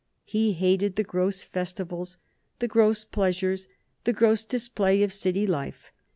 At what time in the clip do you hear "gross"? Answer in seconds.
1.03-1.43, 2.67-3.05, 4.13-4.43